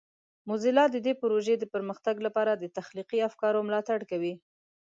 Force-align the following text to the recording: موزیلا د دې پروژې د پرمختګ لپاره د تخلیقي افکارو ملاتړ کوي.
موزیلا 0.47 0.85
د 0.91 0.97
دې 1.05 1.13
پروژې 1.21 1.55
د 1.59 1.63
پرمختګ 1.73 2.15
لپاره 2.27 2.51
د 2.55 2.63
تخلیقي 2.77 3.19
افکارو 3.29 3.65
ملاتړ 3.67 3.99
کوي. 4.11 4.33